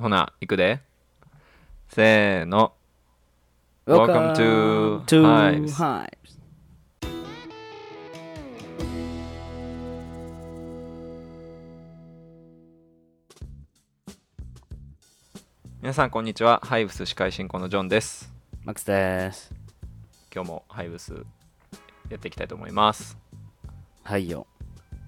[0.00, 0.80] ほな行くで
[1.90, 2.72] せーの
[3.86, 5.74] Welcome to to Hives.
[5.74, 6.08] Hives.
[15.82, 18.32] 皆さんこんにちはハイブス司会進行のジョンです
[18.64, 19.52] マックスです。
[20.34, 21.12] 今日もハイブス
[22.08, 23.18] やっていきたいと思います
[24.02, 24.46] はいよ。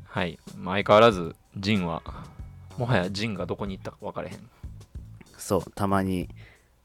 [0.05, 2.03] はいまあ相変わらずジンは
[2.77, 4.62] もはやジンがどこに行ったか分かれへん
[5.43, 6.29] そう、たまに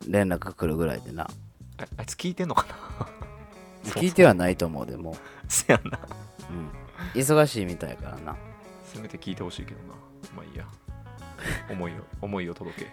[0.07, 1.23] 連絡来るぐらいでな。
[1.77, 2.65] ああいつ聞いてんのか
[3.85, 3.91] な？
[4.01, 5.15] 聞いてはないと思うでも
[5.47, 6.01] せやなう。
[6.51, 6.71] うん。
[7.13, 8.35] 忙しいみたいやからな。
[8.83, 9.93] せめて聞いてほしいけどな
[10.35, 10.65] まあいいや
[11.69, 12.87] 思いを 思いを届け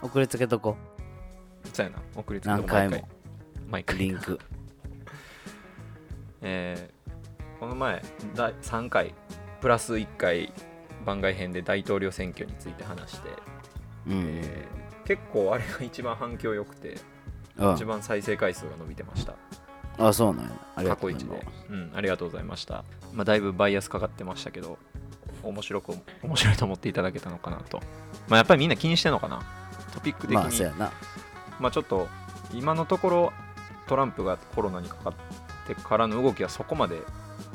[0.00, 0.76] 送りつけとこ。
[1.72, 3.08] そうやな遅れてると何回も
[3.68, 4.40] 毎回リンク。
[6.40, 6.98] えー
[7.60, 8.00] この前
[8.36, 9.12] 第3回
[9.60, 10.52] プラス1回
[11.04, 13.28] 番外編で大統領選挙について話して、
[14.06, 14.12] うん。
[14.26, 14.77] えー
[15.08, 16.98] 結構あれが一番反響良くて
[17.56, 19.34] うん一番再生回数が伸びてました
[19.98, 20.50] あ、そうなんや。
[20.76, 21.50] ありが過去一とうございま。
[21.50, 24.78] ですうんありがとうございましたまあだいぶバイアスかかってましたけど
[25.42, 27.80] 面白く面白いと思っていただけたのかなと
[28.28, 29.42] まあやっぱりみんな気にしてんのかな？
[29.94, 30.92] トピック的に、まあ、そうやな。
[31.58, 32.06] まあちょっと
[32.52, 33.32] 今のところ
[33.86, 35.14] トランプがコロナにかかっ
[35.66, 37.00] てからの動きはそこまで、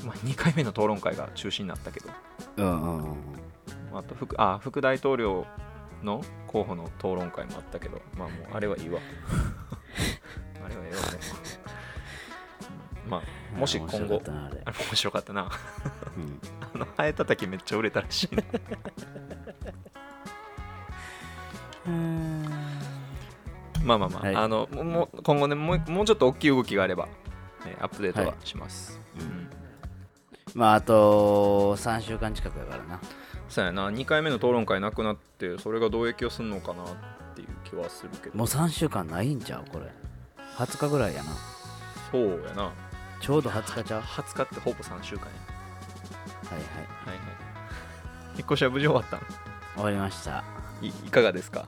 [0.04, 2.10] まあ、2回目の討論会が中止になったけど
[2.58, 3.98] うんうんうん。
[3.98, 5.46] あと副あ副大統領
[6.04, 9.00] の候補の討論会もあったけどまあもうあれはいいわ。
[10.66, 11.12] あれはええわもう。
[11.12, 11.74] うん
[13.08, 14.64] まあもし今後面白かったなあれ。
[14.66, 15.52] 面白かったな。
[16.18, 16.40] うん。
[16.74, 18.44] あのハエたたきめっちゃ売れたらしいな。
[23.84, 24.36] まあまあまあ、はい。
[24.36, 27.08] あのももう今後ねもうもうちょっと大きい動きがあれば、
[27.66, 29.26] ね、アップデートはします、うん。
[29.26, 29.50] うん。
[30.56, 33.02] まあ、あと3週間近くやからな。
[33.54, 36.88] そうやな2回目の討論会なくなってそれがどう影響するのかなっ
[37.36, 39.86] ていう気はするけどもう3週間ないんちゃうこれ。
[40.58, 41.30] 20日ぐらいやな。
[42.12, 42.72] そうやな
[43.22, 44.02] ちょうど20日ちゃう？
[44.02, 46.62] は20日ってほぼ3週間やいはい。
[46.62, 47.20] はいはい
[48.36, 49.24] 引っ越しは無事終わったの
[49.76, 50.44] 終わりました。
[50.82, 51.68] いいかがですか？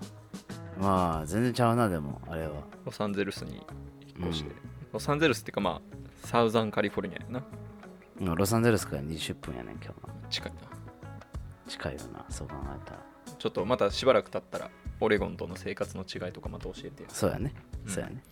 [0.79, 2.53] まあ、全然ちゃうな、でも、あれは。
[2.85, 3.66] ロサンゼルスに
[4.19, 4.56] 引っ越して、うん
[4.94, 7.44] ロサンゼルスっていうかまあサウザンカリフォルニアやな
[8.22, 9.94] うんロサンゼルスから20分やねん、今日は。
[10.29, 10.57] 近いな
[11.67, 12.99] 近いよな、そう考えたら。
[13.37, 17.53] ちょっとまたしばらく経ったらオレゴンとの生活の違いとかまた教えてよ、そうやね。
[17.85, 18.23] うんそうやね。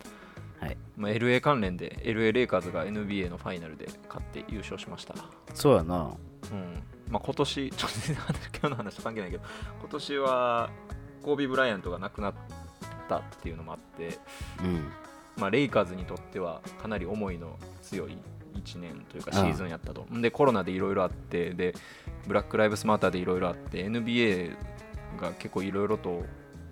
[0.60, 0.78] はい。
[0.96, 5.14] まあ、LA 関連で LA レイカーズが NBA のファイナルで勝って優勝しました
[5.54, 6.16] そうやな。
[6.52, 9.44] うんまあ、今年 ちょっと全然話今日の話と関係ないけど
[9.80, 10.70] 今年は
[11.22, 12.34] コービー・ブライアントが亡くなっ
[13.08, 14.20] たっていうのもあって、
[14.64, 14.92] うん。
[15.38, 18.18] まあ、レイカーズにとってはかなり思いの強い
[18.54, 20.06] 1年というかシーズンやったと。
[20.12, 21.74] でコロナでいろいろあってで
[22.28, 24.56] ブラック・ライブスマーターでいろいろあって NBA
[25.20, 26.24] が結構いろいろと、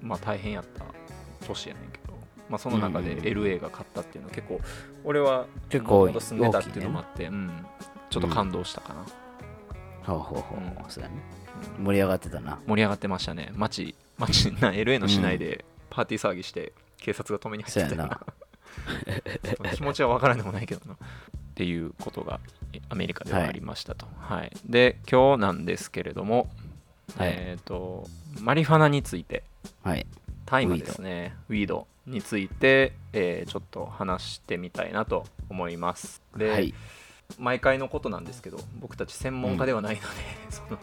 [0.01, 0.85] まあ、大変やった
[1.45, 2.13] 年やねんけど、
[2.49, 4.59] まあ、その中で LA が勝ったっていうのは結構
[5.03, 7.51] 俺は結構元々住んでたっていうのもあって、うん、
[8.09, 9.05] ちょっと感動したかな、
[10.03, 10.59] ほうほうほう。
[10.59, 10.89] うん。
[10.89, 11.15] そうやね。
[11.35, 11.41] うん
[11.77, 12.59] 盛り上がってたな。
[12.65, 13.51] 盛り上がってましたね。
[13.55, 18.19] 街街 な LA の市内でパーティー騒ぎして警察が止めに入ってたな。
[19.75, 20.97] 気持ちは分からんでもないけどな
[21.61, 22.39] っていうことが
[22.73, 24.51] えアメリカではありましたと、はい。
[24.65, 26.49] で今日なんですけれども、
[27.15, 27.29] はい。
[27.35, 28.07] えっ、と
[28.39, 29.43] マリファナについて。
[29.83, 30.07] はい。
[30.47, 31.35] 大麻ですね。
[31.49, 31.85] ウィード。
[32.07, 36.23] について、えーちょっと話してみたいなと思います。
[36.35, 36.73] で、はい。
[37.37, 40.07] 毎回のことなんですけど僕たち専門家ではないので、
[40.49, 40.79] その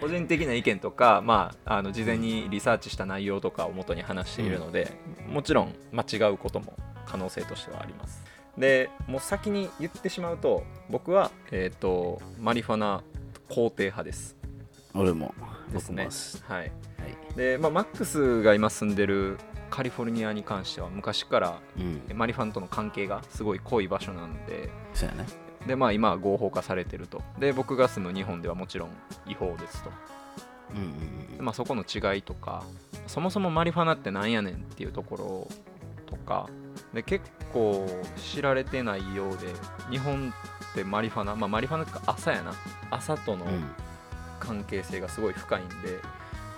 [0.00, 4.96] 個人的な意見とか、まあ、あの事前にリサーチした内容とかを元に話しているので、
[5.28, 6.74] もちろん間違うことも
[7.06, 13.02] 可能性としてはありますでもう先に言ってしまうと僕は、えー、とマリファナ
[13.48, 14.36] 肯定派です
[14.94, 15.34] 俺も。
[15.72, 16.08] ですね
[16.46, 17.36] はいはい。
[17.36, 19.38] で、まあ、マックスが今住んでる
[19.70, 22.02] カリフォルニアに関しては昔からうん。
[22.14, 25.26] マリファナとの関係がすごい濃い場所なのでそうやね。
[25.66, 28.90] でまあ今は合法化されてるとで僕が住む日本ではもちろん
[29.26, 29.90] 違法ですと
[30.74, 30.80] うんう
[31.34, 32.64] んでまあそこの違いとか
[33.06, 35.48] そもそもマリファナってなんやねんっていうところ
[36.12, 36.48] とか
[36.92, 37.86] で結構
[38.16, 39.48] 知られてないようで
[39.90, 40.32] 日本
[40.72, 42.52] ってマリファナまあマリファナっていうか朝やな
[42.90, 43.52] 朝とのうん。
[43.52, 43.64] うん。
[44.42, 46.00] 関係性がすごい深いんで、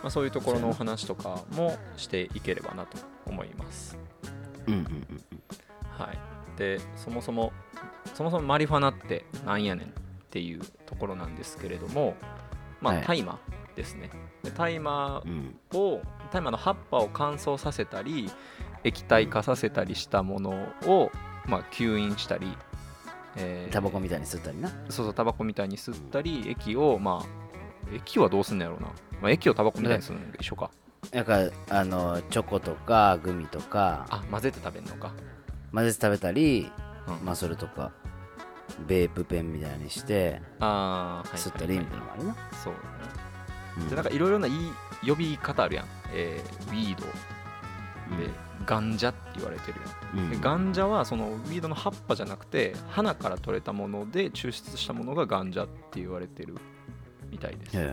[0.02, 2.96] まあ、そういうところのお話とかもしていければなと
[3.26, 3.98] 思います
[4.66, 5.06] うんうんうん
[5.90, 6.18] はい、
[6.58, 7.52] でそもそも
[8.14, 9.90] そもそもマリファナってなんやねんっ
[10.30, 12.14] ていうところなんですけれども
[12.80, 13.38] まあはい大麻
[13.76, 14.08] ですね
[14.42, 15.54] で大麻うん。
[15.74, 16.00] を
[16.32, 18.30] 大麻の葉っぱを乾燥させたり
[18.84, 20.50] 液体化させたりしたもの
[20.86, 21.10] を、
[21.46, 22.56] まあ、吸引したり、
[23.36, 24.68] えータバコみたいに吸ったりな。
[24.88, 27.26] そうそうタバコみたいに吸ったり液をまあ
[27.92, 28.88] 液はどうすんのやろうな、
[29.20, 30.70] まあ、液をタバコみたいにするのが一緒か。
[31.10, 31.38] だか
[31.68, 34.06] らあのチョコとかグミとか。
[34.08, 35.12] あ混ぜて食べるのか。
[35.72, 36.70] 混ぜて食べたり、
[37.08, 37.24] うん。
[37.24, 37.92] まあそれとか
[38.86, 42.78] ベープペンみたいにしてああはい吸ったりみたいなのもあるな、そうね。
[43.78, 43.88] うん。
[43.88, 44.54] でなんかいろいろないい
[45.06, 47.04] 呼び方あるやん、えー、ウィード。
[48.16, 48.30] で、
[48.66, 49.80] ガンジャって言われてる
[50.14, 50.24] やん。
[50.24, 50.30] うん。
[50.30, 56.54] でガンジャはそのウィードの葉っぱじゃなくて花から取れたもので抽出したものがガンジャって言われてる
[57.30, 57.84] みたいです、へ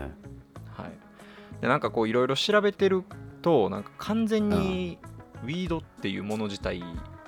[0.74, 3.02] はい、でなんかこういろいろ調べてる
[3.42, 4.98] となんか完全に
[5.42, 6.80] ウィードっていうもの自体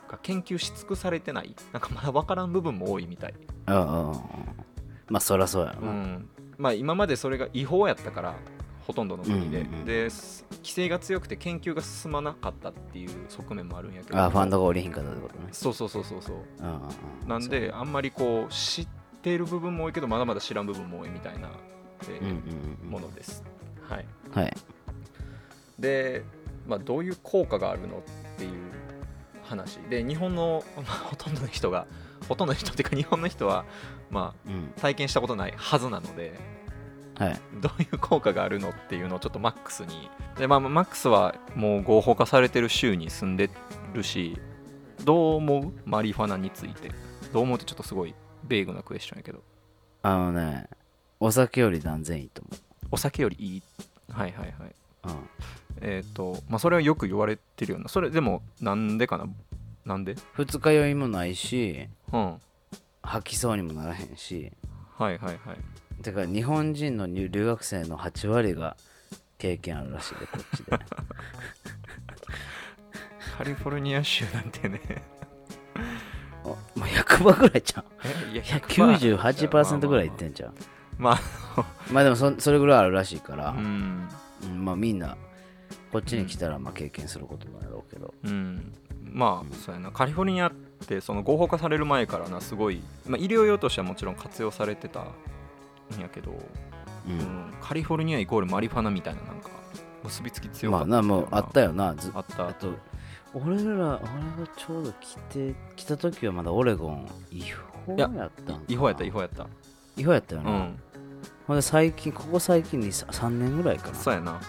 [0.08, 1.56] が研究し尽くされてない。
[1.72, 3.34] なんかまだ分からん部分も多いみたい、
[3.66, 4.20] えうんうんうん
[5.08, 6.28] まあそりゃそうやろな、うん。
[6.56, 8.34] まあ、今までそれが違法やったから
[8.86, 9.84] ほとんどの国で,、うんうんうん。
[9.84, 14.18] です規制が強くて研究が進まなかったっていう側面もあるんやけど。
[14.18, 15.48] あファンドが降りひんかったってことね。
[15.52, 16.36] そうそうそうそうそう。
[16.60, 16.74] うんうん
[17.22, 17.28] うん。
[17.28, 18.88] なんであんまりこう知っ
[19.22, 21.50] ている部分も多いけどまだまだ知らん部分も多いみたいな、
[22.08, 23.42] えーうんうんうんものです。
[23.88, 24.54] はい、はい。
[25.78, 26.22] で、
[26.66, 28.02] まあ、どういう効果があるのっ
[28.38, 28.50] ていう
[29.42, 29.76] 話。
[29.90, 31.86] で日本の、 まあ、ほとんどの人が
[32.28, 33.64] ほとんどの人っていうか日本の人は、
[34.10, 34.72] まうん。
[34.76, 36.38] あ、体験したことないはずなので
[37.16, 37.40] はい。
[37.60, 40.10] どういう効果があるのっていうのをちょっとマックスに。
[40.36, 43.50] で、まあ、マックスはもう合法化されてる州に住んで
[43.92, 44.36] るし
[45.04, 45.72] どう思う？
[45.84, 46.90] マリファナについて。
[47.32, 48.14] どう思うってちょっとすごい
[48.44, 49.42] ベーグなクエスチョンやけど。
[50.02, 50.68] あのね
[51.20, 52.42] お酒より断然いいと
[52.90, 53.62] お酒よりいい？
[54.10, 54.74] はいはいはい。
[55.04, 55.18] 思う、
[55.80, 57.88] えっ、とまあそれはよく言われてるような。
[57.88, 59.26] それでもなんでかな？
[59.84, 60.12] なんで？
[60.12, 62.24] うん、二日酔いもないしうん。
[62.24, 62.34] はい
[63.06, 64.50] 吐きそうにもならへんし。
[64.96, 65.38] はいはい
[66.04, 68.76] てか日本人の留留学生の8割が
[69.38, 70.78] 経験あるらしいでこっちで。
[73.36, 74.80] カリフォルニア州なんてね。
[76.44, 77.84] あもう100%ぐらいちゃう。
[78.04, 80.54] えいや98%ぐらいいってんちゃう。
[80.98, 81.18] ま
[81.90, 84.08] まあでもそそれぐらいあるらしいから、うん。
[84.58, 85.16] まあみんな
[85.90, 88.74] こっちに来たらまあ経験することなんやろうけど、うん。
[89.02, 89.90] まあそうやな。
[89.90, 90.52] カリフォルニアっ
[90.86, 95.06] てその合法化される前からなすごい、まあ、医療用としてはもちろん活用されてた
[95.98, 96.32] んやけど、
[97.06, 97.18] うん。
[97.18, 99.48] うんカリフォルニアイコールマリファナみたいななんか
[100.02, 101.94] 結びつき強かったまあなもうあったよな。
[101.94, 102.48] ずあった。
[102.48, 102.74] あと
[103.32, 104.00] 俺ら俺が
[104.56, 107.42] ちょうど来て来た時はまだオレゴン違
[107.86, 109.46] 法やった違法やった違法やった。
[109.96, 110.78] 違法やったよな、うん。
[111.46, 113.94] ほんで最近ここ最近に 3, 年ぐらいかな。
[113.94, 114.40] そうやな。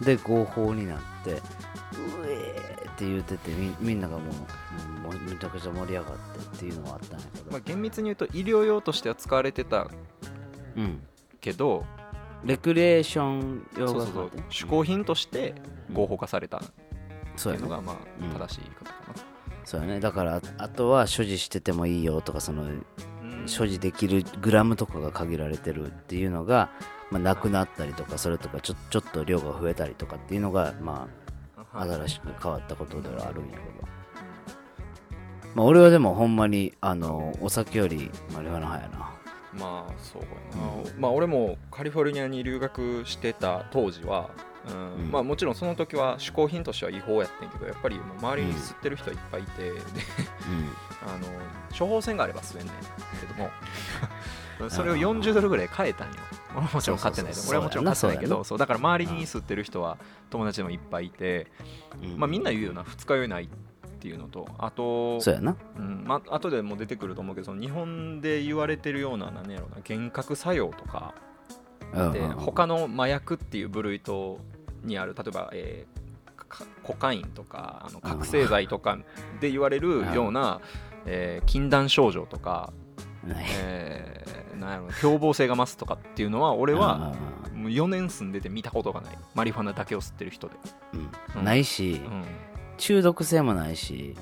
[0.00, 1.36] で合法になってう
[2.26, 9.88] えーって言うててみみんながもうもうめちゃくちゃ盛り上がってっていうのはあったんやけど、まあ、厳密に言うと医療用としては使われてた
[10.76, 11.02] うん。
[11.40, 11.84] けど
[12.44, 14.30] レクリエーション用がそうそうそう。
[14.50, 15.54] 嗜好品として
[15.92, 16.60] 合法化されたっ
[17.40, 18.30] ていうのがまあうん。
[18.30, 18.92] 正しい言い方か
[19.64, 20.00] そうやね。
[20.00, 22.64] だからああとは所持しててもいいよとかその
[23.46, 26.70] 所持できるグラムとかが限られてるっていうのが、
[27.10, 31.08] まあ、なくなったりとかそれとかちょちょっと量が増えたりとかっていうのがま
[31.56, 31.86] あは。
[31.86, 33.88] い新しく変わったことではあるんやけど、
[35.54, 39.17] まあ、俺はでもほんまにあのお酒よりマリファナ派やな
[39.52, 40.28] まあそうや
[40.84, 44.30] な、まあ俺もカリフォルニアに留学してた当時は、
[44.68, 45.04] うん。
[45.04, 45.10] うん。
[45.10, 49.80] まあもちろんその時は嗜好品としては違法やってんけどやっぱりもう周りに吸ってる人はいっぱいいて、で
[51.06, 51.26] あの
[51.76, 52.74] 処方箋があれば吸えんねん
[53.20, 53.50] けども。
[54.68, 56.14] それを40ドルぐらい買えたんよ。
[56.50, 59.98] 俺はもちろん買ってない俺はもちろん買ってないけどそうだから周りに吸ってる人は
[60.30, 61.46] 友達でもいっぱいいて、
[62.02, 62.18] うんうん。
[62.18, 62.82] まあみんな言うよな。
[62.82, 63.52] 二日酔いないって
[64.06, 65.56] いうのとあとそうやな。
[65.76, 71.14] うんまあ後でも出てくると思うけどその日本で言われてるような何やろうな幻覚作用とか
[72.12, 74.38] で他の麻薬っていう部類と
[74.84, 75.98] にある例えば、えー
[76.48, 78.96] かコカインとかあの覚醒剤とか
[79.40, 80.60] で言われるような、
[81.04, 82.72] えー禁断症状とか、
[83.26, 87.14] えーなんやろう凶暴性が増すとかっていうのは俺は
[87.52, 89.18] うんもう4年住んでて見たことがない。
[89.34, 90.54] マリファナだけを吸ってる人で、
[90.94, 91.10] うん。
[91.40, 91.44] うん。
[91.44, 92.24] ないし、うん
[92.78, 94.16] 中毒性もないし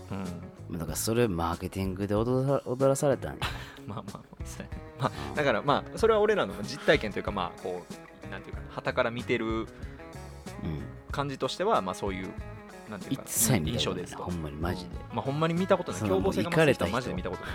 [0.71, 3.39] うん、だからそれマーケティングで踊ら踊らされたんや。
[3.87, 7.85] まあまあまあまあだからまあそれは俺らの実体験というかまあこ
[8.27, 9.67] うなんていうか旗から見てるうん
[11.13, 12.33] 感じとしてはまあそういう
[12.91, 13.73] なんていう一か切見たことない。
[13.73, 14.23] 印象ですと。
[14.25, 14.91] ほんまにマジで。
[15.13, 16.01] まあほんまに見たことない。
[16.01, 16.87] 凶暴性が増た人。
[16.89, 17.55] マジで見たことない。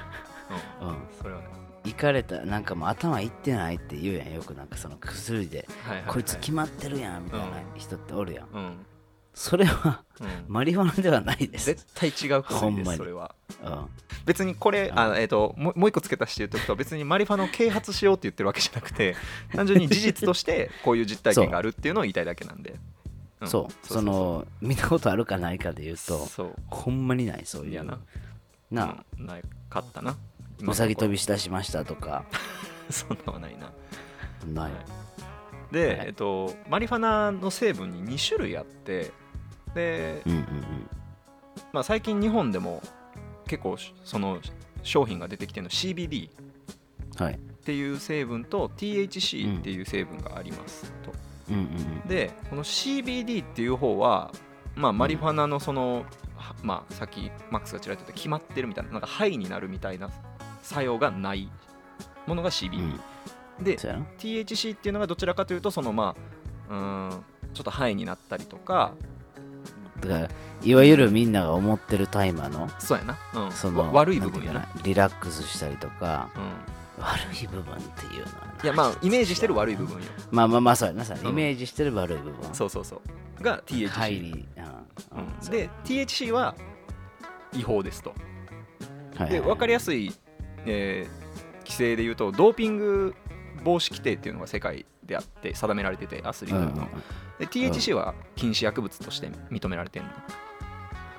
[0.81, 0.88] うん。
[0.89, 0.96] うん。
[1.17, 1.48] それはね。
[1.84, 4.34] 行かれたなんかもう頭いってないって言うやん。
[4.34, 5.67] よくなんかその薬で。
[5.84, 6.13] はいはいはい。
[6.13, 8.48] こいつ決まってるやんみたいな人っておるやん。
[8.53, 8.86] うん
[9.33, 10.27] それはうん。
[10.47, 11.65] マリファナではないです。
[11.65, 12.97] 絶対違う薬ですに。
[12.97, 13.33] それは。
[13.63, 13.85] うん。
[14.25, 19.15] 別にこれあえっともうもう一個付け足して言うとくと別にマリファナを啓発しようって言ってるわけじゃなくて
[19.53, 22.75] 単純に事実としてこういう実体験があるっていうのを言いたいだけなんで。
[23.43, 23.47] ん。
[23.47, 23.88] そう。
[23.88, 26.55] その見たことあるかないかで言うとそう。
[26.67, 27.83] ほんまにないそういう。
[27.83, 28.00] な。
[28.69, 29.25] なうん。
[29.25, 30.15] ないかったな。
[30.61, 32.25] うさぎ跳びししだしましたとか。
[32.89, 33.71] そんなはないな。
[34.45, 34.71] ない。
[34.71, 35.73] はい。
[35.73, 36.07] で、はい。
[36.07, 39.11] えっと、マリファナの成分に2種類あって
[39.75, 40.45] で、うんうん
[41.73, 42.81] まあ、最近日本でも
[43.47, 44.39] 結構その
[44.83, 50.91] 商品が出てきてるの CBD っていう成分と THC っていう成分があります。
[51.03, 51.11] と。
[51.49, 51.65] うんうんう
[52.05, 52.07] ん。
[52.07, 54.31] でこの CBD っていう方は、
[54.75, 60.09] まあ、マリファナのその、はまあ、さっきマックスがちらっと言った決まってるみたいななんかハイになるみたいな
[60.63, 61.49] 作用がない
[62.25, 62.79] ものが CBD、
[63.87, 64.05] うやな。
[64.17, 66.15] THC っていうのがどちらかというとそのま
[66.69, 67.23] あうーん
[67.53, 68.93] ちょっとハイになったりとか
[70.08, 70.29] だから
[70.63, 74.67] いわゆるみんなが思ってるタイマーのそうやな、うん、そのわ悪い部分やな。
[74.84, 78.67] リラックスしたりとかうん、悪い部分っていうのはい。
[78.67, 80.03] やまあイメージしてる悪い部分よ。
[80.31, 81.03] まあまあまあそうやな。
[81.03, 81.29] さ、うん。
[81.29, 82.53] イメージしてる悪い部分。
[82.53, 83.01] そうそうそ
[83.39, 83.43] う。
[83.43, 85.17] が THC、うん。
[85.17, 85.50] うん。
[85.50, 86.55] で THC は
[87.53, 88.13] 違法ですと。
[89.15, 90.13] はいで分かりやすい、
[90.65, 91.22] えー
[91.72, 93.15] 規制で言うとドーピング
[93.63, 96.88] 防止規定っていうのが世界であって定められててアスリートの、
[97.38, 100.06] で THC は禁止薬物として認められてる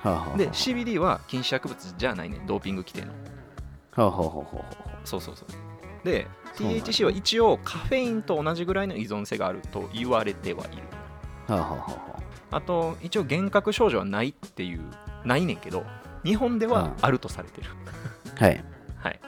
[0.03, 0.37] の。
[0.37, 3.13] で CBD は禁止薬物じゃないねドーピング規定の。
[5.05, 5.47] そうそうそう。
[6.03, 10.83] で THC は一応カフェインと同じぐらいの依存性があると言われてはいる。
[12.51, 14.81] あと一応幻覚症状はないっていう
[15.23, 15.83] ないねんけど
[16.23, 17.69] 日本ではあるとされてる、
[18.35, 18.63] うはい。
[18.97, 19.19] はい、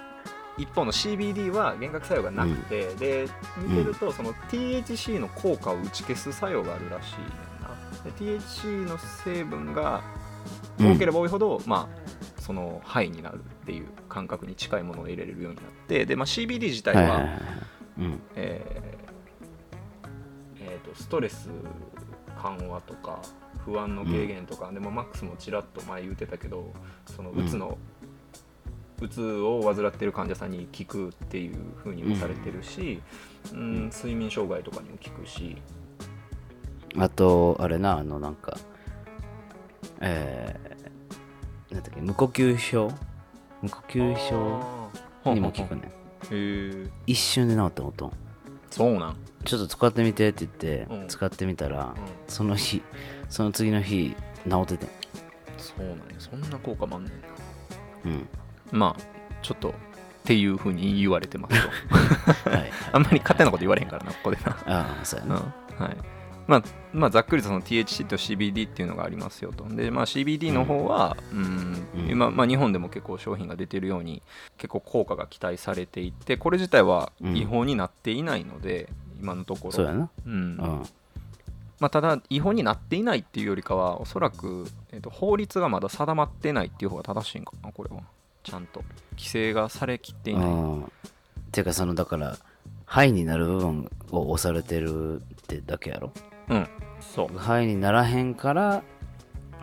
[0.57, 7.69] 一方の CBD は幻覚作用がなくて、で見てるとその THC の効果を打ち消す作用があるらしいねんな
[8.03, 10.01] で THC の成分が
[10.79, 17.25] 多ければ多いほど、まあそのハイになるっていう感覚に近いものを入れれるようになってで、まあ、CBD 自体は、
[17.97, 18.21] うん。
[18.35, 18.95] えー
[20.59, 21.49] えーとストレス
[22.41, 23.21] 緩和とか
[23.65, 26.71] 不安の軽減とか、でもマックスもちらっと前言ってたけど
[27.07, 27.79] そのうつの、
[29.01, 33.01] うつを患ってる患者さんに効くっていう風にもされてるし、
[33.51, 35.57] うん、睡眠障害とかにも効くし、
[36.97, 38.57] あとあれなあのなんか
[39.99, 42.91] えー、なんだっけ無呼吸症？
[43.61, 45.81] 無呼吸症にも効くね。
[45.81, 45.89] んへ
[46.31, 48.13] え一瞬で治ったこと。
[48.71, 51.07] そうなん、ちょっと使ってみてって言って、うん。
[51.07, 52.81] 使ってみたら、うん、その日
[53.29, 54.15] その次の日
[54.49, 54.89] 治っててん。
[55.57, 56.03] そうなんや。
[56.19, 57.27] そんな効果もあんねんな。
[58.05, 58.27] うん
[58.71, 59.01] まあ
[59.41, 59.73] ちょっとっ
[60.27, 61.55] ていう風に言われてます
[62.43, 62.49] と。
[62.49, 62.71] はい。
[62.91, 64.57] あんまり勝手なこと言われへんからなここでな。
[64.65, 65.29] ああそうやうん。
[65.29, 65.35] な、
[65.85, 65.97] はい。
[66.47, 69.65] まあまあ、ざっくりとその THC と CBD っていうのがありますよと。
[69.65, 71.85] で、まあ、CBD の方は、うん。
[71.95, 72.09] うん。
[72.09, 74.21] 今、まあ、日本でも結構商品が出てるように
[74.57, 77.37] 結構効果が期待されていてこれ自体はうん。
[77.37, 79.71] 違法になっていないので、今のところ。
[79.71, 80.09] そうやな。
[80.25, 80.33] うん。
[80.33, 80.83] うん。
[81.79, 88.01] まあ、ただ違法になっていないっていうよりかはおそらく、えー、と法律がまだ定まってないっていう方が正しいんかなこれは
[88.45, 88.83] ちゃんと
[89.17, 90.91] 規制がされきっていない、うん
[91.51, 92.37] ていうかそのだから
[92.85, 96.11] ハイになる部分を押されてるってだけやろ？
[96.49, 96.67] うん。
[96.99, 97.37] そう。
[97.37, 98.83] ハイにならへんから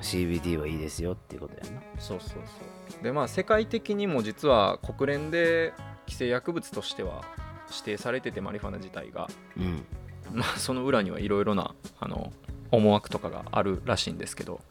[0.00, 1.82] CBD はいいですよっていうことやな。
[1.98, 3.04] そうそうそう。
[3.04, 5.74] でまあ世界的にも実は国連で
[6.06, 7.22] 規制薬物としては
[7.68, 9.28] 指定されててマリファナ自体が。
[9.58, 9.84] うん。
[10.32, 12.32] まあその裏にはいろいろなあの
[12.70, 14.62] 思惑とかがあるらしいんですけど。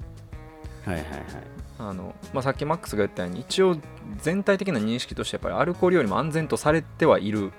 [0.85, 1.21] はいはいはい
[1.89, 3.77] あの、まあ、さっきマックスが言ったように一応
[4.17, 7.51] 全体的な認識としてやっぱりアルコールよりも安全とされてはいる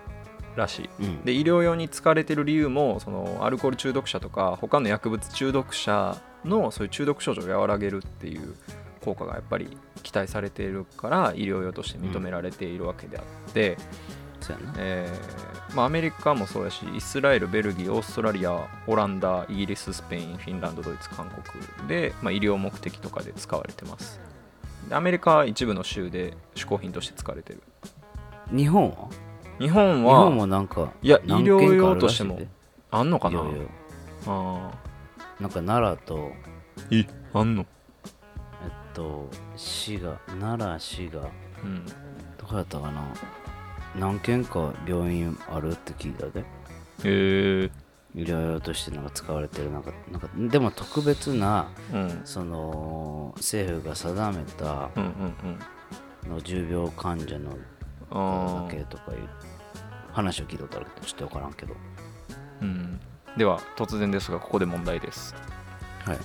[0.56, 0.90] らしい。
[1.00, 1.24] うん。
[1.24, 8.54] で医療用に使われてる理由もそのアルコール中毒者とか他の薬物中毒者のそういう中毒症状を和らげるっていう
[9.00, 13.76] 効果がやっぱり期待されているから医療用として認められているわけであって、
[14.42, 14.74] そうやな。
[14.78, 24.20] えーまあ、アメリカもそうやしイスラエルベルギーオーストラリアオランダイギリススペインフィンランドドイツ韓国で、まあ、医療目的とかで使われてます。
[24.88, 27.62] でアメリカは一部の州で嗜好品として使われてる。
[28.50, 29.08] 日本は？
[29.58, 32.40] 日本日本はもなんかいや何医療用としても
[32.90, 33.40] あんのかな？
[33.40, 33.62] いやいや。
[34.26, 34.70] あ
[35.40, 37.64] なんか奈良とーえあんの？
[38.04, 41.30] えっと滋賀奈良滋賀
[41.64, 41.86] うん。
[41.86, 41.92] ど
[42.46, 43.02] こやったかな？
[43.96, 46.40] 何軒か病院あるって聞いたで。
[46.40, 46.44] へ
[47.04, 47.70] え
[48.14, 52.20] 医療用としてなんか使われてるなんかなんかでも特別なうん。
[52.24, 54.90] その政府が定めた
[56.28, 57.50] の重病患者の
[58.68, 59.28] だけとかいう
[60.12, 61.74] 話を聞いたことあるけどちょっと分からんけど。
[62.60, 63.00] うん。
[63.36, 65.34] では突然ですがここで問題です。
[66.04, 66.18] はい。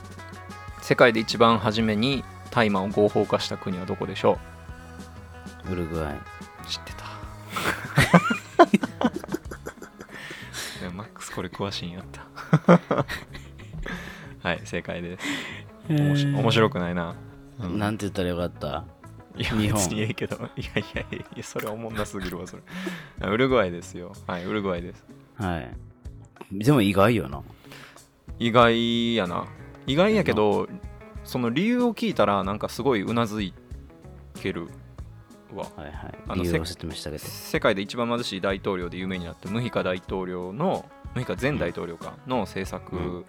[0.82, 4.38] 世界で一番初めに大麻を合法化した国はどこでしょ
[5.72, 6.16] ウルグアイ。
[6.16, 6.20] う
[6.68, 7.07] 知ってた？
[10.96, 12.26] マックスこれ詳しいんやった。
[14.48, 15.26] はい正解です。
[15.90, 17.16] おもし面白くないな、
[17.60, 17.80] うん。
[17.80, 18.86] なんて言ったらよかった？
[19.36, 19.74] いや日本。
[19.82, 20.36] 別にええけど。
[20.36, 22.64] いやいやいやいやそれはおもんなすぎるわそれ。
[23.22, 24.14] あウルグアイですよ。
[24.26, 25.06] はいウルグアイです。
[25.36, 25.76] はい。
[26.52, 27.42] でも意外よな。
[28.40, 29.46] 意外やな。
[29.86, 30.68] 意外やけど
[31.24, 33.54] その理由を聞いたらなんかすごいうなずい
[34.36, 34.68] ける
[35.56, 35.94] わはいはい。
[36.28, 40.86] あの世界で一番貧しい大統領で有名になったムヒカ大統領の
[41.16, 43.26] ムヒカ前大統領かの政策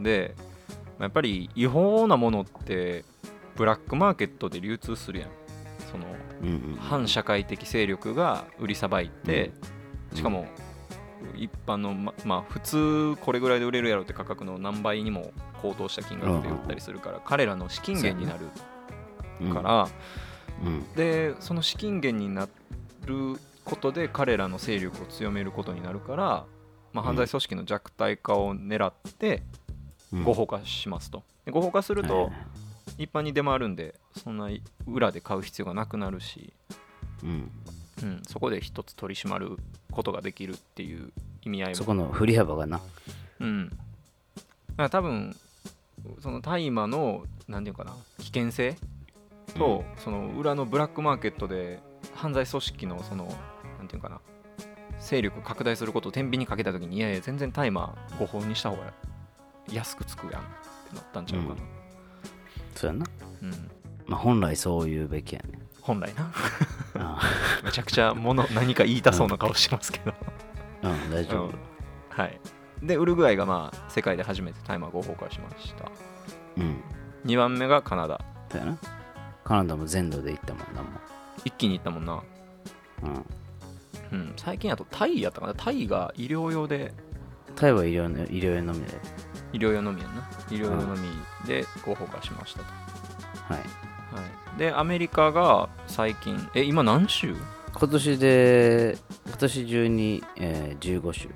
[0.00, 0.34] で、
[0.98, 3.04] やっぱり違法なものって
[3.56, 5.30] ブラックマーケットで流通するやん。
[5.90, 6.06] その
[6.42, 9.52] うんうん反社会的勢力が売りさばいて、
[10.12, 10.46] うんしかも
[11.36, 15.30] 一般のままあ普通これぐらいで売れるやろって価格の何倍にも
[15.62, 18.48] 高騰した金額で売ったりするから彼らの資金源になる
[19.54, 19.88] から、
[20.64, 20.92] うん。
[20.94, 22.48] でその資金源にな
[23.06, 26.44] ることで彼らの勢力を強めることになるから、
[26.92, 29.42] まあ、犯罪組織の弱体化を狙って
[30.12, 30.24] うん。
[30.24, 31.22] 合法化しますと。
[31.44, 32.30] で合法化すると
[32.98, 34.48] 一般に出回るんでそんな
[34.86, 36.52] 裏で買う必要がなくなるし、
[37.22, 37.50] うん。
[38.02, 39.58] うん、そこで一つ取り締まる
[39.90, 41.12] ことができるっていう
[41.42, 41.74] 意味合いも。
[41.76, 42.80] そこの振り幅がな。
[43.40, 45.36] うん、だから多分
[46.20, 48.76] その大麻の何て言うかな危険性
[49.52, 51.80] と、その裏のブラックマーケットで
[52.14, 53.24] 犯罪組織のその
[53.78, 54.20] 何て言うかな。
[54.98, 58.92] 勢力を拡大することを天秤にかけた時にいやいや全然大麻合法にした方が
[59.72, 60.44] 安くつくやんっ
[60.90, 61.56] てなったんちゃうかな、
[62.74, 63.06] そうやな。
[63.42, 63.50] うん。
[64.06, 65.58] まあ本来そう言うべきやね。
[65.80, 66.30] 本来な。
[66.96, 67.20] あ
[67.64, 70.12] めちゃくちゃもの何か言いたそうな顔してますけど、
[70.82, 71.46] あうん大丈夫。
[71.46, 71.54] うん。
[72.10, 72.40] はい。
[72.82, 75.90] でウルグアイがまあ世界で初めて大麻合法化しました。
[76.58, 76.82] うん。
[77.24, 78.20] 2番目がカナダ。
[78.50, 78.78] そうやな
[79.50, 80.90] カナダも全土で行ったもんなも
[81.44, 82.22] 一気に行ったもんな。
[83.02, 83.06] う
[84.12, 84.20] うん。
[84.20, 85.54] うん、最近やとタイやったかな。
[85.54, 86.94] タイが医療用で。
[87.56, 88.86] タイは医療の医療用のみで。
[89.52, 90.30] 医療用のみやんな。
[90.52, 91.08] 医療用のみ
[91.48, 92.64] で合法化しましたと、
[93.52, 93.58] はい。
[93.58, 93.64] は
[94.54, 97.34] い、でアメリカが最近え今何州？
[97.74, 101.34] 今年で今年中に、えー、15種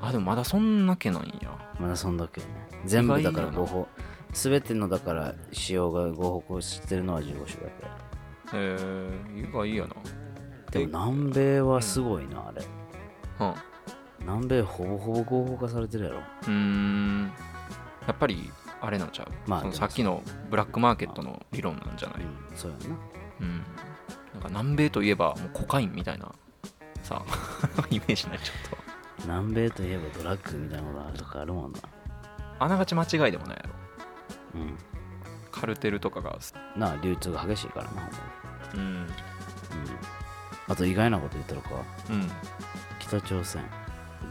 [0.00, 1.54] あでもまだそんなけないんや。
[1.78, 2.46] まだそんだけね。
[2.86, 3.88] 全部だから意外やな合法
[4.32, 8.02] 全てのだから使用が合法してるのは15種だけ
[8.54, 9.94] えー、意外やな。
[10.70, 12.62] でも南米はすごいな、あれ。
[13.40, 13.54] うん。
[14.20, 16.18] 南米ほぼほぼ合法化されてるやろ。
[16.18, 17.32] うーん。
[18.06, 22.96] やっぱりあれなんちゃう、まあさっきのブラックマーケットの理論なんじゃない、うんそうやな。
[23.40, 23.56] うん、
[24.34, 26.32] なんか南米といえばもうコカインみたいな
[27.02, 27.22] さ
[27.90, 28.76] イメージないちょっと。
[29.22, 31.78] 南米といえばドラッグみたいなこととかあるもんな。
[32.58, 33.81] あながち間違いでもないやろ
[34.54, 34.78] うん。
[35.50, 36.38] カルテルとかが
[36.76, 38.10] なあ流通が激しいからな
[38.74, 38.80] うん。
[38.80, 39.06] うん。
[40.68, 41.68] あと意外なこと言ったのか。
[42.10, 42.30] うん。
[42.98, 43.62] 北朝鮮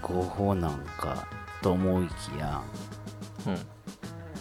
[0.01, 1.27] 合法なんか
[1.62, 2.62] と思いきや
[3.47, 3.57] うん。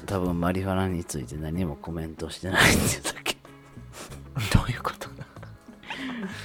[0.07, 3.37] 多分マリファナについて何もコメントしてないんですだっけ。
[4.57, 5.09] どういうこと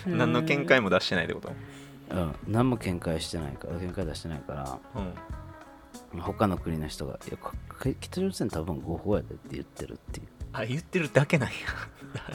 [0.06, 1.54] 何の見解も出してないってこと？
[2.12, 2.36] うん。
[2.48, 4.80] 何も見解してないから見解出してないから。
[4.96, 5.14] うん
[6.22, 7.52] 他の国の人がいやこ
[8.00, 11.56] 北朝鮮多分合法やでって言ってるっていう、あ言ってるだけなんや。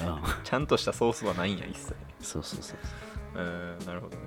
[0.06, 1.94] うん、 ちゃんとしたソースはないんや一切。
[2.20, 2.78] そうそうそう
[3.36, 4.22] えー、なるほどね。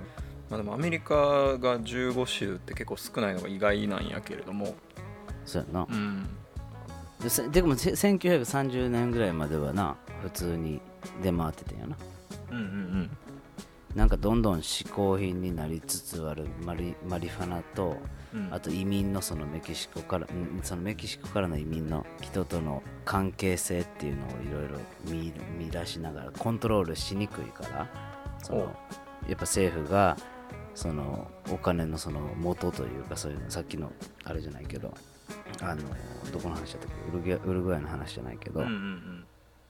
[0.50, 4.74] まあでもアメリカが15州って結構少ないのが意外なんやけれども。
[5.44, 5.86] そうやな。
[5.88, 6.26] うん。
[7.20, 10.80] でせでもせ1930年ぐらいまではな普通に
[11.22, 11.96] 出回っててんやな。
[12.50, 13.10] うんうん
[13.94, 17.96] なんかどんどん嗜好品になりつつあるマリマリファナと
[18.34, 18.48] うん。
[18.52, 27.88] あと移民のそのメキシコからんそのメキシコからの移民の人との関係性っていうのをいろいろ見見出しながらコントロールしにくいから
[28.42, 28.72] そのやっ
[29.36, 30.16] ぱ政府が
[30.74, 33.92] そのお金のその元というかそういうのさっきの
[34.24, 34.92] あれじゃないけど
[35.62, 35.82] あの
[36.32, 37.16] どこの話だったっけ？
[37.16, 39.13] ウルグアウルグアイの話じゃないけど、うんうんうん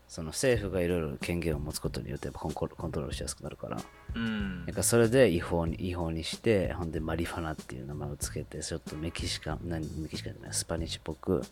[0.09, 3.79] その政府がいろいろ権限を持つことによってコンココントロールしやすくなるから。
[4.15, 4.65] うん。
[4.67, 11.43] なんかそれで違法に違法にしてほんでマリファナっていう名前をつけてちょっとメキシカン何メキシカンじゃないスパニッシュっぽく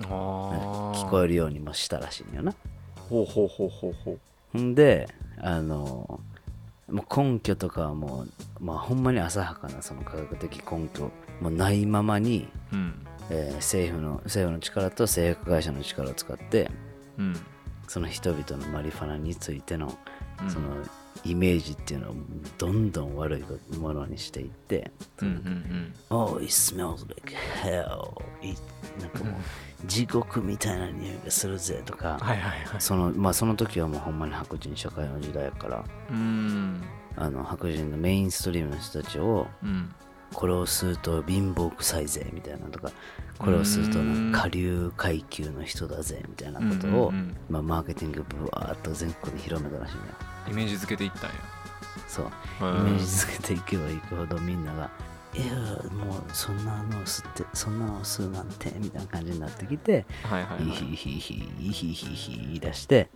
[0.00, 2.54] 聞こえるようにもしたらしいんよな。
[3.08, 4.18] ほうほうほうほうほう。
[4.52, 6.20] ほんであの
[6.88, 8.28] もう根拠とかはもう、
[8.64, 13.06] まあ、ほんまに浅はかなその科学的根拠もないままに、うん。
[13.30, 16.70] えー政府の政府の力と製薬会社の力を使って
[17.18, 17.36] うん
[17.88, 19.98] その人々のマリファナについての
[20.42, 20.50] うん。
[20.50, 20.68] その
[21.24, 22.14] イメージっていうのを
[22.58, 25.94] どんどん悪いものにしていって、うんうんうん。
[26.10, 28.22] Oh, it smells like hell.
[29.00, 32.80] なんかもう地獄みたいな匂いがするぜとか、はいはいはい。
[32.80, 36.82] そのまあその時はもうほんまに白人社会の時代やからうん。
[37.16, 39.92] あの白人のメインストリームの人たちをうん
[40.34, 42.90] これを吸うと貧乏臭いぜみたいなのとか
[43.38, 47.12] これを吸うとなんか下流階級の人だぜみたいなことを、
[47.48, 50.14] まあ、マーケティングブワーっと全国に広めたらしいんだよ。
[50.50, 51.36] イメージ付けていったんや。
[52.08, 52.26] そう。
[52.60, 54.90] うんイメージつけていけばいくほどみんなが
[55.34, 55.54] いや
[55.92, 60.70] もうそんなのを吸ってそんなのを吸うなんてみたいな感じになってきてはいはいはい。
[60.70, 63.10] ヒヒヒヒヒヒヒ言い出して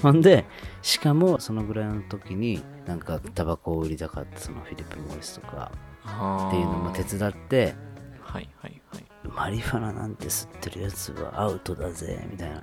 [0.00, 0.44] ほんで
[0.82, 5.72] しかもそのぐらいの時になんかタバコを売りたかったそのフィリップ・モリスとか
[6.04, 7.74] っていうのも手伝って
[8.22, 12.62] はいはいはいマリファナなんて吸ってるやつはアウトだぜみたいな、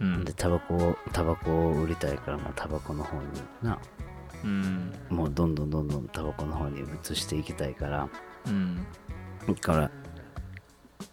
[0.00, 3.26] うん、でタバコをタバコを売りたいからもうタバコの方に
[3.62, 3.78] な
[4.46, 4.92] うん。
[5.10, 8.08] もうどんどんどんどんタバコの方に移していきたいから。
[8.46, 8.86] うん。
[9.46, 9.90] だから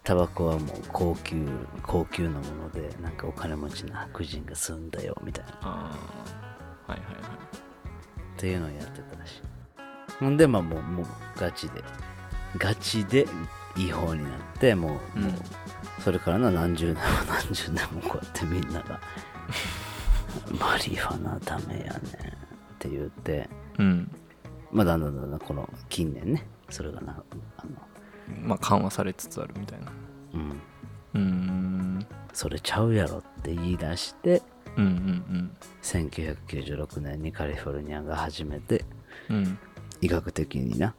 [0.04, 1.46] タバコはもう高級
[1.82, 5.67] 高級なものでなんかお金持ちな白人が吸うんだよみたいな。
[5.67, 5.91] は
[6.89, 7.04] いはいは
[8.36, 8.39] い。
[8.39, 9.41] ていうのをやってたらしい。
[10.19, 11.06] ほんでまあもうもう
[11.38, 11.84] ガチで
[12.58, 13.26] ガチで
[13.76, 15.24] 違法になってもう,、うん。
[15.24, 19.00] もうそれからの何十年も何十年もこうやってみんなが
[20.60, 22.43] マリファナダメやねん
[22.88, 24.12] って言ってうん。
[24.72, 27.24] まあだんだんだんだんこの近年ねそれがな
[27.58, 27.72] あの
[28.41, 29.91] まあ緩和されつつあるみたいな。
[30.34, 30.50] うん。
[31.13, 32.06] うーん。
[32.34, 34.41] それちゃうやろって言い出して
[34.76, 35.52] うんうん
[35.84, 38.84] 1996年にカリフォルニアが初めて
[39.30, 39.36] うん。
[39.38, 39.58] うん
[40.02, 40.96] 医学的にな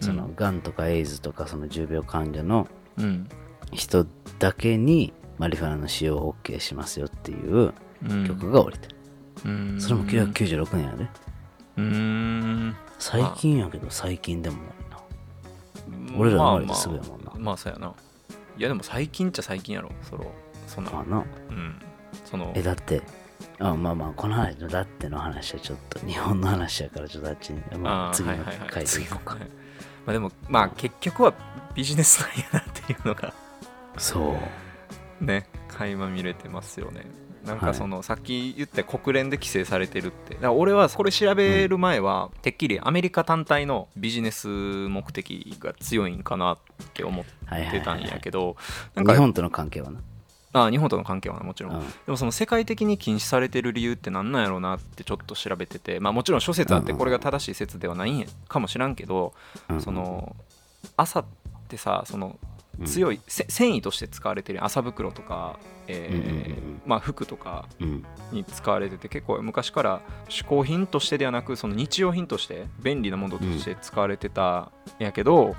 [0.00, 0.60] そのがん。
[0.60, 3.28] とかエイズとかその重病患者のうん。
[3.72, 4.06] 人
[4.38, 7.72] だけにマリファナの使用を OK しますよっていう
[8.08, 8.26] うん。
[8.26, 8.95] 曲が降りてうん
[9.80, 11.04] それも996年やで。
[11.76, 12.76] うーん。
[12.98, 16.16] 最近やけど最近でもないな。
[16.18, 17.26] 俺ら生まれてすぐやもんな。
[17.26, 17.94] まあまあそうやな。
[18.58, 19.90] いやでも最近っちゃ最近やろ。
[20.08, 20.32] その
[20.66, 20.90] そんな。
[20.90, 21.24] まあな。
[21.50, 21.78] うん。
[22.24, 22.52] その。
[22.54, 23.02] えだって
[23.58, 28.68] あまあまあこの話のだっての話はちょっと日本の話やからちょっとあっちに、まあ、ー次のはいはいはい。
[28.70, 29.50] 回でいこうか、次の
[30.06, 31.34] まあでもまあ結局は
[31.74, 33.32] ビジネスなんやなっていうのが。
[33.98, 34.38] そ
[35.20, 35.24] う。
[35.24, 37.06] ね垣間見れてますよね
[37.46, 37.72] なんはい。
[37.72, 40.34] かその、さっき言った国連で規制されてるって。
[40.34, 46.58] だから俺はこれ調べる前は、てっきりアメリカ単体のビジネス目的が強いんかなっ
[46.92, 48.56] て思ってたんはいはいやけど
[48.94, 50.00] なんか日本との関係はな、
[50.52, 51.80] あ日本との関係はなもちろん、うん。
[51.80, 56.00] でもその世界的に禁止されてる理由って何なんやろうなってちょっと調べてて。
[56.00, 59.34] まあもちろん諸説あってうんうんこれが正しい説ではないんやかもしらんけど、
[59.68, 59.80] うん。
[59.80, 60.34] その
[60.96, 61.24] 朝っ
[61.68, 65.58] てさそのうん強い、せ繊維として使われてる麻袋とか、
[65.88, 68.04] えまあ、服とかうん。
[68.32, 75.54] に使われてて結構昔から嗜好品としてではなくその日用品として便利なものとして使われてたんやけど、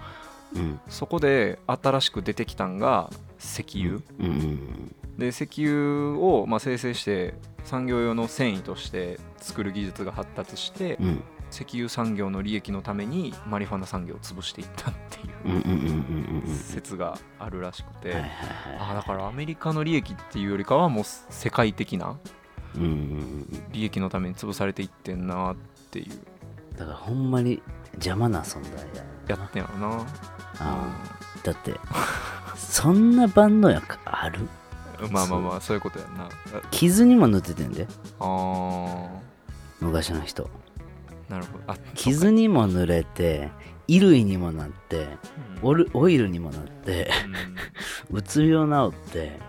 [0.55, 0.79] うん。
[0.87, 4.95] そこで新しく出てきたんが石油、うんうん。
[5.17, 11.23] で石油をまあ生成して産業用の繊維として作る技術が発達して、うん
[11.57, 18.13] 石油産業の利益のためにマリファナ産業を潰していったっていううんうんうんうんうん説があるらしくて、
[18.79, 22.17] あだからアメリカの利益っていうよりかはもう世界的な
[23.71, 25.55] 利益のために潰されていってんなっ
[25.89, 26.77] ていう。
[26.77, 30.05] だからほんまに邪魔な存在だよやってんやろな、
[30.59, 31.73] あーだって
[32.55, 34.41] そんな万能薬ある？
[35.01, 36.29] うんまあまあまあそういうことやんな。
[36.69, 37.87] 傷にも塗っててんで。
[38.19, 39.07] ああ
[39.79, 40.43] 昔の人。
[40.43, 40.47] ー
[41.29, 41.63] なるほど。
[41.67, 43.49] あ傷にも塗れて
[43.87, 45.07] 衣類にもなって
[45.61, 45.69] うん。
[45.69, 47.09] オルオイルにもなって
[48.09, 48.17] うん。
[48.17, 49.39] うつ病治って。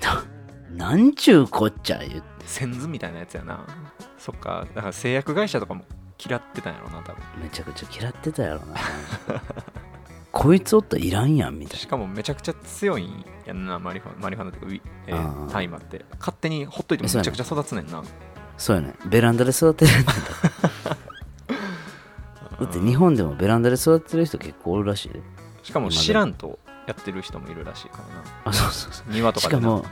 [0.00, 0.24] な
[0.90, 2.22] なんちゅうこっちゃ言って。
[2.46, 3.66] 先図みたいなやつやな。
[4.18, 4.66] そっか。
[4.74, 5.84] だから製薬会社とかも
[6.24, 7.22] 嫌ってたんやろな多分。
[7.42, 8.76] めちゃくちゃ嫌ってたやろな。
[10.32, 15.46] こいつおったらいらんやんみたいしかもめちゃくちゃ強いんやんなマリファマリファナっていうかえあー。
[15.48, 16.04] ー大麻って。
[16.18, 18.02] 勝手にほっといてもめちゃくちゃ育つねんなな
[18.56, 18.94] そうやね。
[19.06, 20.12] ベランダで育てるんだ。
[22.60, 25.20] だって日本でもベランダで育てる人結構おるらしいで。
[25.62, 28.22] しかも知らんとやってる人もいるらしいからな。
[28.44, 29.12] あそうそうそう。
[29.12, 29.84] 庭とかしかもうん。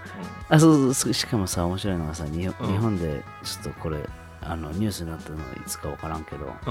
[0.48, 1.12] あそうそうそう。
[1.12, 3.98] しかもさ面白いのがさ日本でちょっとこれ
[4.42, 6.70] あのニュースになったのいつか分からんけどう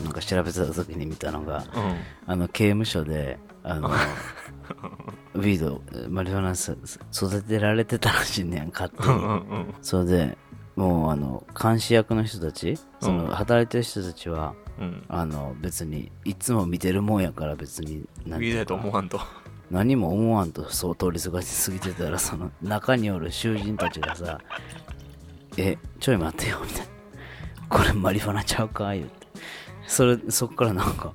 [0.00, 0.04] ん。
[0.04, 1.96] なんか調べてた時に見たのがうん。
[2.26, 3.90] あの刑務所であの
[5.34, 6.76] ウィードマリファナす
[7.12, 9.08] 育てられてたらしいねん勝手に。
[9.08, 9.74] うんうんうん。
[9.82, 10.38] それで
[10.76, 13.30] もうあの監視役の人たちそのうん。
[13.30, 15.04] 働いてる人たちは、うん。
[15.08, 19.20] あの別にいつも見てるもんやから別に何ていと思わんと。
[19.70, 24.38] 何も思わんとそう通り過ぎ過ぎてたらその中におる囚人たちがさ
[25.56, 26.86] 「えちょい待ってよ」みたいな
[27.70, 29.22] 「これマリファナちゃうか?」言って。
[29.86, 31.12] それそっからなんか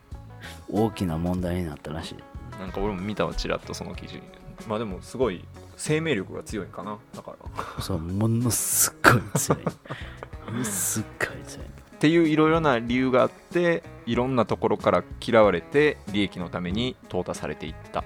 [0.69, 2.15] 大きな問題になったらしい。
[2.59, 4.21] なんか俺も見たわちらっとその記事。
[4.67, 5.45] まあでもすごい
[5.77, 6.97] 生命力が強いんかな。
[7.15, 7.81] だから。
[7.81, 9.63] そうものすっごい強い。
[10.51, 11.65] ものすっごい強い。
[11.65, 18.03] っていういろいろな理由があっていろんなところから嫌われて利益のために淘汰されていった、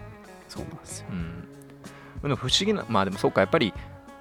[0.48, 1.08] そうなんですよ。
[1.12, 3.74] うん、不思議なまあでもそうかやっぱり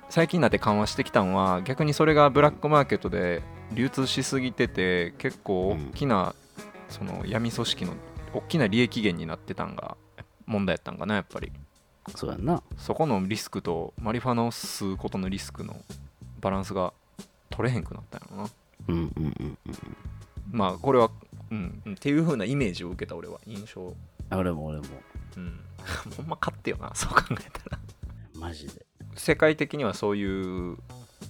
[0.09, 6.35] 最近になって緩和してきたのは逆にそれがブラックマーケットで流通しすぎてて結構大きな
[6.89, 7.95] その闇組織の
[8.35, 9.97] 大きな利益源になってたんが
[10.47, 11.53] 問題やったんかなやっぱり
[12.15, 12.63] そうやんな。
[12.77, 15.77] そこのリスクとマリファナを吸うことのリスクの
[16.41, 16.93] バランスが
[17.51, 18.51] 取れへんくなったんやろな。
[18.89, 19.77] うんうんうんうん
[20.53, 21.11] まあこれは
[21.51, 23.95] うんうんっていう風なイメージを受けた俺は印象。
[24.31, 24.85] 俺も俺も。
[25.37, 25.61] うん。
[26.17, 27.79] ほんま勝ってよなそう考えたら。
[28.35, 28.87] マジで。
[29.15, 30.77] 世界的にはそういう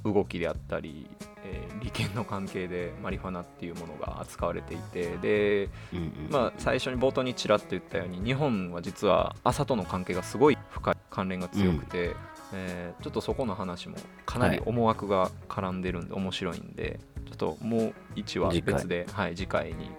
[0.05, 1.09] 動きであったり、
[1.45, 12.17] えー利権の関係でマリファナっていうものが扱われていてで、うんうんまあ、最初に冒頭にちらっと言ったように日本は実は朝との関係がすごい深い関連が強くて、
[12.53, 18.75] えーちょっとそこの話もかなり思惑が絡んでるんで面白いんで、ちょっともう1話次回。
[18.75, 19.91] 別で、はい、次回に、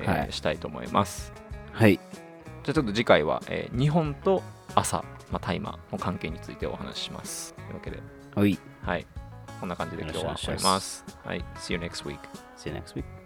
[0.00, 0.32] えーはい。
[0.32, 1.32] したいと思います。
[1.72, 1.94] はい。
[1.94, 4.42] じゃあちょっと次回は、えー日本と
[4.74, 4.98] 朝、
[5.30, 7.54] まあ、大麻の関係についてお話しします。
[7.54, 8.02] というわけで、
[8.34, 8.58] はい。
[8.82, 9.06] はい、
[9.60, 11.04] こんな感じで今日は終わります。
[11.24, 12.18] はい、See you next week.
[12.56, 13.23] See you next week